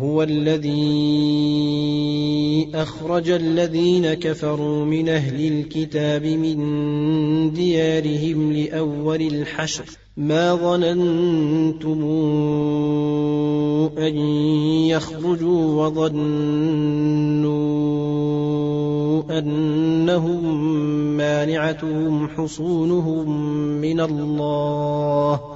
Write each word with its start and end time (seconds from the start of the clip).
هو 0.00 0.22
الذي 0.22 0.76
أخرج 2.74 3.30
الذين 3.30 4.14
كفروا 4.14 4.84
من 4.84 5.08
أهل 5.08 5.52
الكتاب 5.52 6.26
من 6.26 7.52
ديارهم 7.52 8.52
لأول 8.52 9.22
الحشر. 9.22 9.84
ما 10.16 10.54
ظننتم 10.54 12.02
أن 13.98 14.16
يخرجوا 14.86 15.86
وظنوا 15.86 16.26
أنهم 19.38 20.66
مانعتهم 21.16 22.28
حصونهم 22.28 23.30
من 23.80 24.00
الله. 24.00 25.55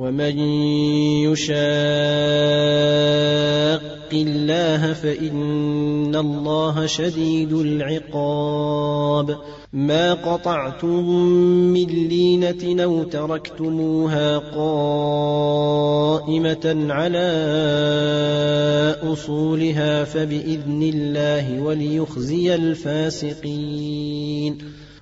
ومن 0.00 0.38
يشاق 1.28 1.60
الله 4.12 4.92
فإن 4.92 6.16
الله 6.16 6.86
شديد 6.86 7.52
العقاب. 7.52 9.38
ما 9.72 10.14
قطعتم 10.14 11.08
من 11.72 11.86
لينة 11.86 12.84
أو 12.84 13.02
تركتموها 13.02 14.38
قائمة 14.38 15.66
على 16.90 17.30
أصولها 19.02 20.04
فبإذن 20.04 20.82
الله 20.94 21.62
وليخزي 21.62 22.54
الفاسقين. 22.54 24.10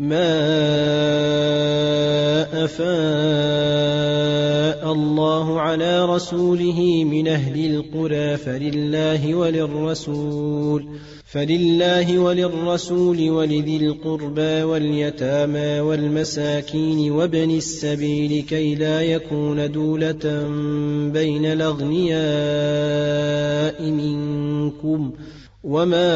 ما 0.00 0.32
افاء 2.64 2.90
الله 4.92 5.60
على 5.60 6.04
رسوله 6.04 7.04
من 7.04 7.28
أهل 7.28 7.74
القرى 7.74 8.36
فلله 8.36 9.34
وللرسول 9.34 10.86
فلله 11.24 12.18
وللرسول 12.18 13.30
ولذي 13.30 13.76
القربى 13.76 14.62
واليتامى 14.62 15.80
والمساكين 15.80 17.12
وابن 17.12 17.50
السبيل 17.50 18.42
كي 18.42 18.74
لا 18.74 19.02
يكون 19.02 19.72
دولة 19.72 20.48
بين 21.12 21.46
الأغنياء 21.46 22.20
منكم 23.82 25.12
وما 25.64 26.10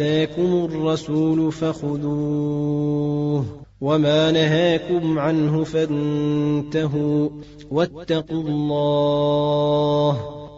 آتاكم 0.00 0.64
الرسول 0.64 1.52
فخذوه 1.52 3.44
وما 3.80 4.30
نهاكم 4.30 5.18
عنه 5.18 5.64
فانتهوا 5.64 7.28
واتقوا 7.70 8.42
الله 8.42 10.39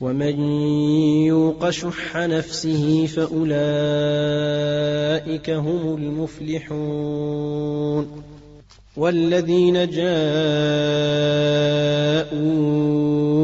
ومن 0.00 0.40
يوق 1.24 1.70
شح 1.70 2.16
نفسه 2.16 3.06
فأولئك 3.06 3.50
هم 5.50 5.96
المفلحون 5.96 7.46
والذين 8.96 9.90
جاءوا 9.90 10.06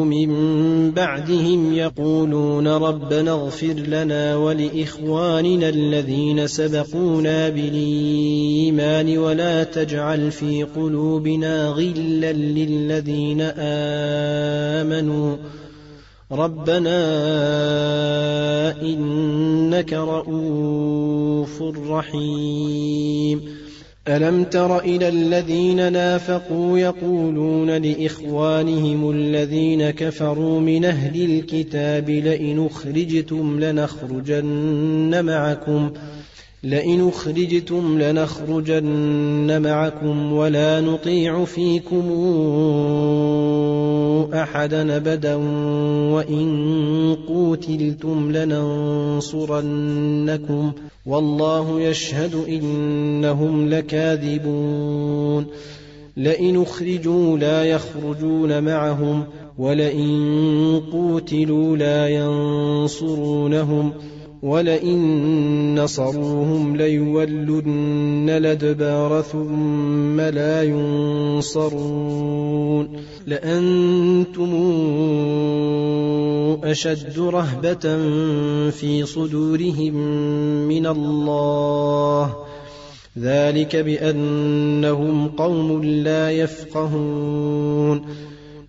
من 0.05 0.91
بعدهم 0.91 1.75
يقولون 1.75 2.69
ربنا 2.69 3.31
اغفر 3.31 3.73
لنا 3.73 4.37
ولإخواننا 4.37 5.69
الذين 5.69 6.47
سبقونا 6.47 7.49
بالإيمان 7.49 9.19
ولا 9.19 9.65
تجعل 9.65 10.31
في 10.31 10.63
قلوبنا 10.63 11.69
غلا 11.69 12.33
للذين 12.33 13.41
آمنوا 14.81 15.37
ربنا 16.33 17.01
انك 18.83 19.93
رءوف 19.93 21.63
رحيم 21.89 23.41
الم 24.09 24.45
تر 24.45 24.79
إلى 24.79 25.09
الذين 25.09 25.93
نافقوا 25.93 26.79
يقولون 26.79 27.71
لاخوانهم 27.71 29.11
الذين 29.11 29.91
كفروا 29.91 30.61
من 30.61 30.84
أهل 30.84 31.25
الكتاب 31.25 32.11
لئن 32.11 32.67
اخرجتم 32.67 33.61
لنخرجن 33.61 35.25
معكم 35.25 35.93
لئن 36.65 37.09
اخرجتم 37.09 37.99
لنخرجن 37.99 39.63
معكم 39.63 40.33
ولا 40.33 40.81
نطيع 40.81 41.45
فيكم 41.45 42.11
أحدا 44.34 44.97
ابدا 44.97 45.34
وإن 46.15 47.16
قوتلتم 47.28 48.33
لننصرنكم 48.33 49.53
والله 51.07 51.80
يشهد 51.80 52.34
إنهم 52.48 53.69
لكاذبون 53.69 55.47
لئن 56.16 56.63
أخرجوا 56.63 57.39
لا 57.39 57.65
يخرجون 57.65 58.63
معهم 58.65 59.24
ولئن 59.59 60.80
قوتلوا 60.92 61.77
لا 61.77 62.09
ينصرونهم 62.09 63.92
ولئن 64.42 65.80
نصروهم 65.80 66.77
ليولن 66.77 68.28
الأدبار 68.28 69.22
ثم 69.22 70.21
لا 70.21 70.62
ينصرون. 70.62 72.89
لأنتم 73.27 74.50
أشد 76.65 77.18
رهبة 77.18 77.98
في 78.71 79.06
صدورهم 79.06 79.94
من 80.68 80.86
الله. 80.86 82.36
ذلك 83.18 83.77
بأنهم 83.77 85.28
قوم 85.28 85.84
لا 85.84 86.30
يفقهون. 86.30 88.32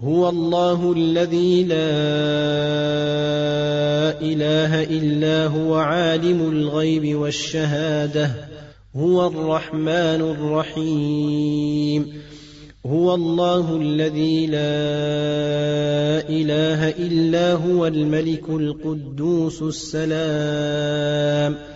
هو 0.00 0.28
الله 0.28 0.92
الذي 0.92 1.64
لا 1.64 1.76
إله 4.20 4.82
إلا 4.82 5.46
هو 5.46 5.74
عالم 5.74 6.52
الغيب 6.52 7.18
والشهادة. 7.18 8.30
هو 8.96 9.26
الرحمن 9.26 10.36
الرحيم. 10.36 12.12
هو 12.86 13.14
الله 13.14 13.76
الذي 13.76 14.46
لا 14.46 16.28
إله 16.28 16.88
إلا 16.88 17.52
هو 17.52 17.86
الملك 17.86 18.48
القدوس 18.48 19.62
السلام. 19.62 21.75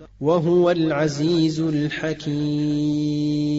وهو 0.21 0.71
العزيز 0.71 1.59
الحكيم. 1.59 3.50